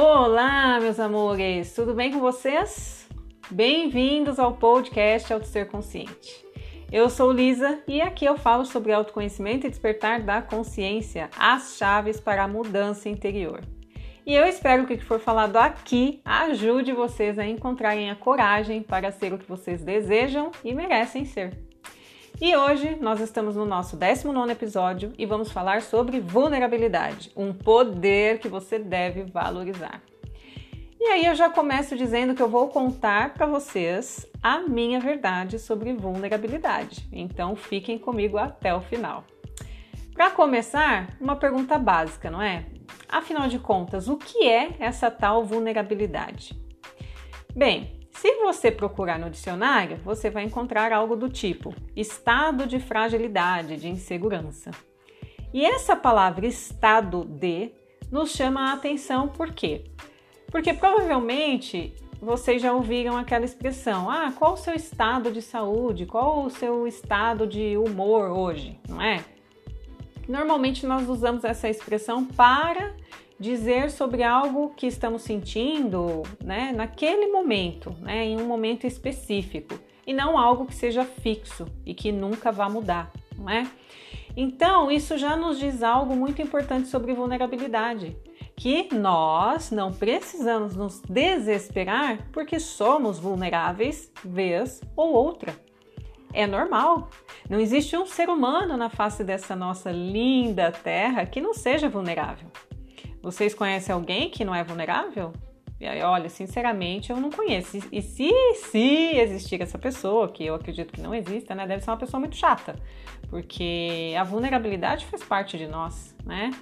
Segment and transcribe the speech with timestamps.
[0.00, 3.08] Olá, meus amores, tudo bem com vocês?
[3.50, 6.46] Bem-vindos ao podcast Auto Ser Consciente.
[6.92, 12.20] Eu sou Lisa e aqui eu falo sobre autoconhecimento e despertar da consciência, as chaves
[12.20, 13.60] para a mudança interior.
[14.24, 18.84] E eu espero que o que for falado aqui ajude vocês a encontrarem a coragem
[18.84, 21.58] para ser o que vocês desejam e merecem ser.
[22.40, 28.38] E hoje nós estamos no nosso 19 episódio e vamos falar sobre vulnerabilidade, um poder
[28.38, 30.00] que você deve valorizar.
[31.00, 35.58] E aí eu já começo dizendo que eu vou contar para vocês a minha verdade
[35.58, 37.08] sobre vulnerabilidade.
[37.10, 39.24] Então fiquem comigo até o final.
[40.14, 42.66] Para começar, uma pergunta básica, não é?
[43.08, 46.56] Afinal de contas, o que é essa tal vulnerabilidade?
[47.52, 53.76] Bem, se você procurar no dicionário, você vai encontrar algo do tipo estado de fragilidade,
[53.76, 54.72] de insegurança.
[55.54, 57.70] E essa palavra estado de
[58.10, 59.84] nos chama a atenção por quê?
[60.50, 66.04] Porque provavelmente vocês já ouviram aquela expressão: ah, qual o seu estado de saúde?
[66.04, 68.80] Qual o seu estado de humor hoje?
[68.88, 69.24] Não é?
[70.28, 72.96] Normalmente nós usamos essa expressão para
[73.38, 80.12] dizer sobre algo que estamos sentindo, né, naquele momento, né, em um momento específico, e
[80.12, 83.66] não algo que seja fixo e que nunca vá mudar, não é?
[84.36, 88.16] Então, isso já nos diz algo muito importante sobre vulnerabilidade,
[88.56, 95.54] que nós não precisamos nos desesperar porque somos vulneráveis vez ou outra.
[96.32, 97.08] É normal.
[97.48, 102.48] Não existe um ser humano na face dessa nossa linda terra que não seja vulnerável.
[103.30, 105.34] Vocês conhecem alguém que não é vulnerável?
[106.02, 107.76] Olha, sinceramente, eu não conheço.
[107.92, 111.66] E se, se existir essa pessoa, que eu acredito que não exista, né?
[111.66, 112.74] Deve ser uma pessoa muito chata,
[113.28, 116.52] porque a vulnerabilidade faz parte de nós, né?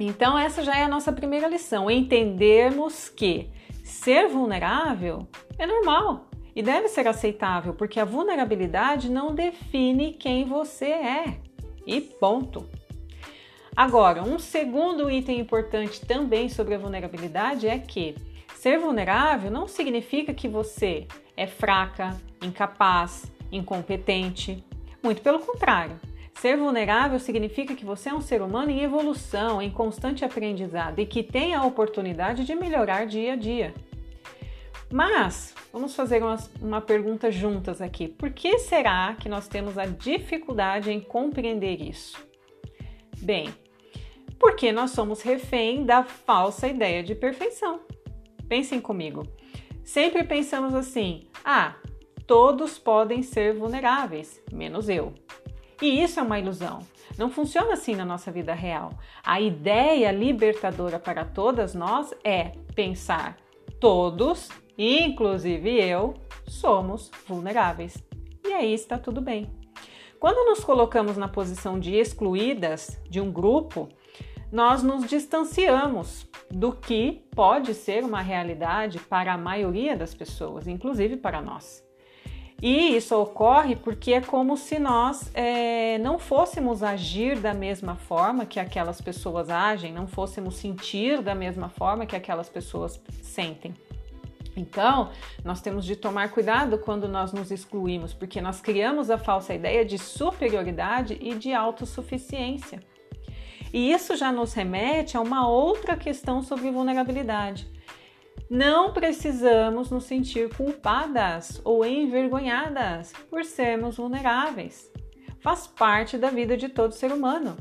[0.00, 3.50] Então, essa já é a nossa primeira lição: entendermos que
[3.84, 10.86] ser vulnerável é normal e deve ser aceitável, porque a vulnerabilidade não define quem você
[10.86, 11.24] é.
[11.86, 12.66] E ponto.
[13.74, 18.14] Agora, um segundo item importante também sobre a vulnerabilidade é que
[18.54, 21.06] ser vulnerável não significa que você
[21.36, 24.62] é fraca, incapaz, incompetente.
[25.02, 25.98] Muito pelo contrário.
[26.34, 31.06] Ser vulnerável significa que você é um ser humano em evolução, em constante aprendizado e
[31.06, 33.74] que tem a oportunidade de melhorar dia a dia.
[34.90, 39.86] Mas vamos fazer uma, uma pergunta juntas aqui: por que será que nós temos a
[39.86, 42.18] dificuldade em compreender isso?
[43.18, 43.48] Bem,
[44.42, 47.78] porque nós somos refém da falsa ideia de perfeição.
[48.48, 49.22] Pensem comigo.
[49.84, 51.76] Sempre pensamos assim: ah,
[52.26, 55.14] todos podem ser vulneráveis, menos eu.
[55.80, 56.80] E isso é uma ilusão.
[57.16, 58.90] Não funciona assim na nossa vida real.
[59.24, 63.36] A ideia libertadora para todas nós é pensar:
[63.78, 66.14] todos, inclusive eu,
[66.48, 67.96] somos vulneráveis.
[68.44, 69.48] E aí está tudo bem.
[70.18, 73.88] Quando nos colocamos na posição de excluídas de um grupo,
[74.52, 81.16] nós nos distanciamos do que pode ser uma realidade para a maioria das pessoas, inclusive
[81.16, 81.82] para nós.
[82.60, 88.46] E isso ocorre porque é como se nós é, não fôssemos agir da mesma forma
[88.46, 93.74] que aquelas pessoas agem, não fôssemos sentir da mesma forma que aquelas pessoas sentem.
[94.54, 95.10] Então,
[95.42, 99.82] nós temos de tomar cuidado quando nós nos excluímos, porque nós criamos a falsa ideia
[99.82, 102.80] de superioridade e de autossuficiência.
[103.72, 107.66] E isso já nos remete a uma outra questão sobre vulnerabilidade.
[108.50, 114.92] Não precisamos nos sentir culpadas ou envergonhadas por sermos vulneráveis.
[115.40, 117.56] Faz parte da vida de todo ser humano.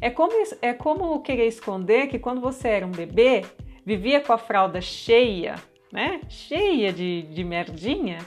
[0.00, 3.44] É como, é como querer esconder que quando você era um bebê,
[3.86, 5.54] vivia com a fralda cheia,
[5.92, 6.20] né?
[6.28, 8.18] Cheia de, de merdinha,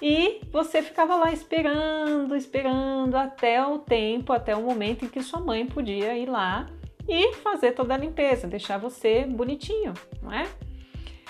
[0.00, 5.40] e você ficava lá esperando, esperando até o tempo, até o momento em que sua
[5.40, 6.68] mãe podia ir lá
[7.08, 10.46] e fazer toda a limpeza, deixar você bonitinho, não é?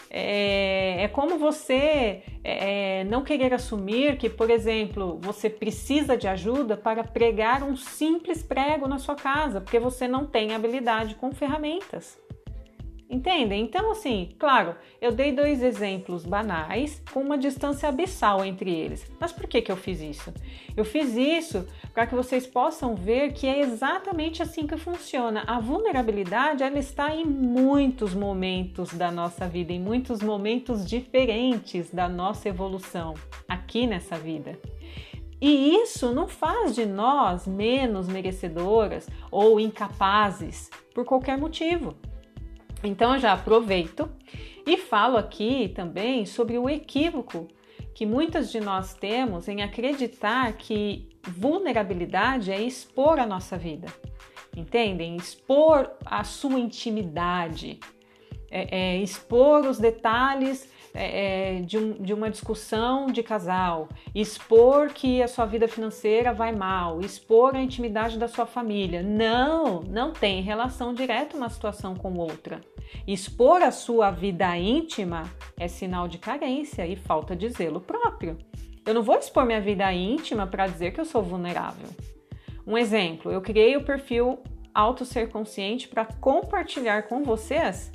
[0.08, 6.28] É, é como você é, é, não querer assumir que, por exemplo, você precisa de
[6.28, 11.32] ajuda para pregar um simples prego na sua casa, porque você não tem habilidade com
[11.32, 12.18] ferramentas.
[13.08, 13.62] Entendem?
[13.62, 19.08] Então, assim, claro, eu dei dois exemplos banais com uma distância abissal entre eles.
[19.20, 20.34] Mas por que, que eu fiz isso?
[20.76, 25.44] Eu fiz isso para que vocês possam ver que é exatamente assim que funciona.
[25.46, 32.08] A vulnerabilidade ela está em muitos momentos da nossa vida, em muitos momentos diferentes da
[32.08, 33.14] nossa evolução
[33.48, 34.58] aqui nessa vida.
[35.40, 41.94] E isso não faz de nós menos merecedoras ou incapazes por qualquer motivo.
[42.82, 44.08] Então eu já aproveito
[44.66, 47.48] e falo aqui também sobre o equívoco
[47.94, 53.86] que muitas de nós temos em acreditar que vulnerabilidade é expor a nossa vida.
[54.54, 55.16] Entendem?
[55.16, 57.80] Expor a sua intimidade,
[58.50, 64.88] é, é, expor os detalhes é, é, de, um, de, uma discussão de casal, expor
[64.88, 69.02] que a sua vida financeira vai mal, expor a intimidade da sua família.
[69.02, 72.62] Não, não tem relação direta uma situação com outra.
[73.06, 75.24] Expor a sua vida íntima
[75.58, 78.38] é sinal de carência e falta de zelo próprio.
[78.86, 81.88] Eu não vou expor minha vida íntima para dizer que eu sou vulnerável.
[82.66, 84.38] Um exemplo, eu criei o perfil
[84.74, 87.92] Auto Ser Consciente para compartilhar com vocês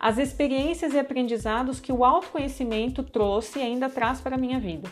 [0.00, 4.88] as experiências e aprendizados que o autoconhecimento trouxe e ainda traz para a minha vida.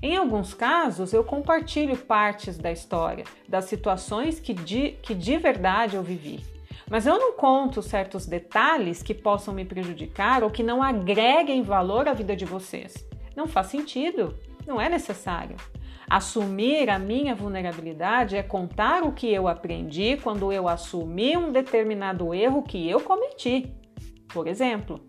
[0.00, 5.96] Em alguns casos, eu compartilho partes da história, das situações que de, que de verdade
[5.96, 6.44] eu vivi.
[6.88, 12.08] Mas eu não conto certos detalhes que possam me prejudicar ou que não agreguem valor
[12.08, 13.06] à vida de vocês.
[13.34, 15.56] Não faz sentido, não é necessário.
[16.08, 22.32] Assumir a minha vulnerabilidade é contar o que eu aprendi quando eu assumi um determinado
[22.32, 23.74] erro que eu cometi.
[24.36, 25.00] Por exemplo,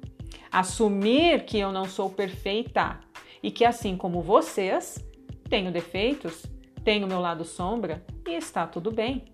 [0.49, 2.97] assumir que eu não sou perfeita
[3.43, 5.05] e que, assim como vocês,
[5.49, 6.45] tenho defeitos,
[6.81, 9.25] tenho meu lado sombra e está tudo bem.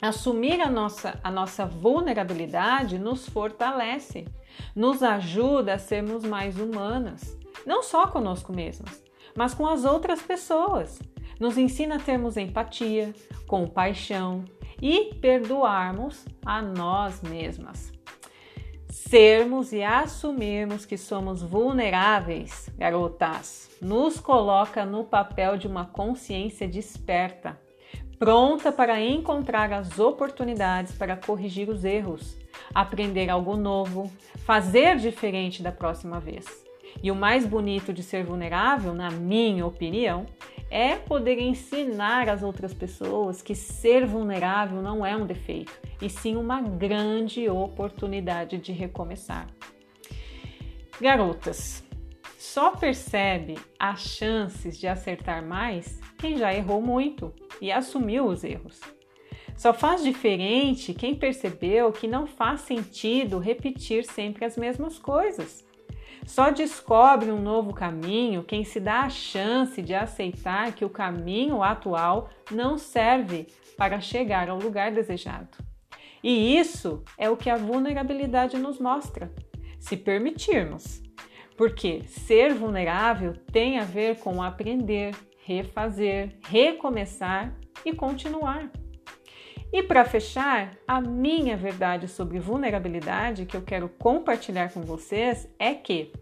[0.00, 4.26] Assumir a nossa, a nossa vulnerabilidade nos fortalece,
[4.74, 7.36] nos ajuda a sermos mais humanas,
[7.66, 9.04] não só conosco mesmas,
[9.36, 10.98] mas com as outras pessoas.
[11.38, 13.14] Nos ensina a termos empatia,
[13.46, 14.46] compaixão
[14.80, 17.99] e perdoarmos a nós mesmas
[19.08, 27.58] sermos e assumirmos que somos vulneráveis, garotas, nos coloca no papel de uma consciência desperta,
[28.18, 32.36] pronta para encontrar as oportunidades para corrigir os erros,
[32.74, 34.10] aprender algo novo,
[34.44, 36.46] fazer diferente da próxima vez.
[37.02, 40.26] E o mais bonito de ser vulnerável, na minha opinião,
[40.70, 46.36] é poder ensinar às outras pessoas que ser vulnerável não é um defeito, e sim
[46.36, 49.46] uma grande oportunidade de recomeçar.
[51.00, 51.84] Garotas,
[52.38, 58.80] só percebe as chances de acertar mais quem já errou muito e assumiu os erros.
[59.56, 65.64] Só faz diferente quem percebeu que não faz sentido repetir sempre as mesmas coisas.
[66.26, 71.62] Só descobre um novo caminho quem se dá a chance de aceitar que o caminho
[71.62, 75.69] atual não serve para chegar ao lugar desejado.
[76.22, 79.32] E isso é o que a vulnerabilidade nos mostra,
[79.78, 81.02] se permitirmos.
[81.56, 85.14] Porque ser vulnerável tem a ver com aprender,
[85.44, 88.70] refazer, recomeçar e continuar.
[89.72, 95.74] E para fechar, a minha verdade sobre vulnerabilidade que eu quero compartilhar com vocês é
[95.74, 96.12] que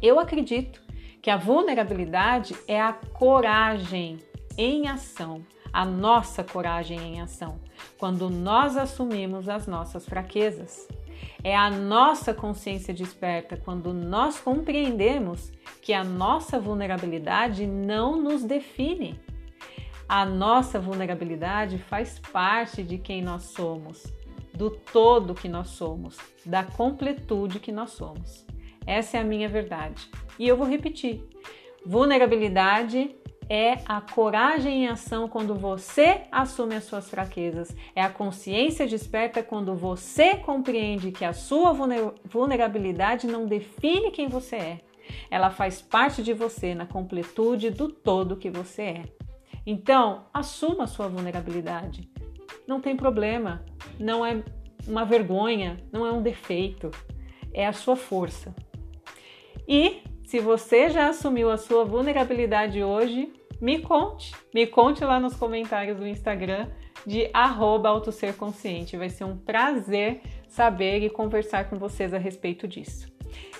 [0.00, 0.82] eu acredito
[1.20, 4.18] que a vulnerabilidade é a coragem
[4.56, 7.60] em ação, a nossa coragem em ação,
[7.98, 10.88] quando nós assumimos as nossas fraquezas.
[11.42, 19.20] É a nossa consciência desperta quando nós compreendemos que a nossa vulnerabilidade não nos define
[20.08, 24.04] a nossa vulnerabilidade faz parte de quem nós somos,
[24.52, 28.44] do todo que nós somos, da completude que nós somos.
[28.86, 30.10] Essa é a minha verdade.
[30.38, 31.26] E eu vou repetir:
[31.86, 33.14] vulnerabilidade
[33.48, 39.42] é a coragem em ação quando você assume as suas fraquezas, é a consciência desperta
[39.42, 41.72] quando você compreende que a sua
[42.24, 44.80] vulnerabilidade não define quem você é.
[45.30, 49.02] Ela faz parte de você na completude do todo que você é.
[49.66, 52.10] Então, assuma a sua vulnerabilidade.
[52.66, 53.64] Não tem problema,
[53.98, 54.42] não é
[54.86, 56.90] uma vergonha, não é um defeito,
[57.52, 58.54] é a sua força.
[59.66, 60.02] E
[60.34, 65.96] se você já assumiu a sua vulnerabilidade hoje, me conte, me conte lá nos comentários
[65.96, 66.66] do Instagram
[67.06, 68.96] de autosserconsciente.
[68.96, 73.06] Vai ser um prazer saber e conversar com vocês a respeito disso.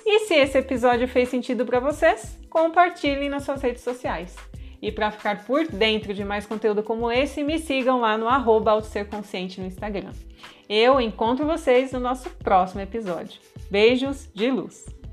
[0.05, 4.35] E se esse episódio fez sentido para vocês, compartilhem nas suas redes sociais.
[4.83, 8.83] E para ficar por dentro de mais conteúdo como esse, me sigam lá no arroba
[9.09, 10.11] Consciente no Instagram.
[10.69, 13.41] Eu encontro vocês no nosso próximo episódio.
[13.71, 15.04] Beijos de luz!